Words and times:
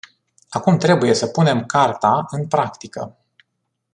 Acum 0.49 0.77
trebuie 0.77 1.13
să 1.13 1.27
punem 1.27 1.65
carta 1.65 2.25
în 2.29 2.47
practică. 2.47 3.15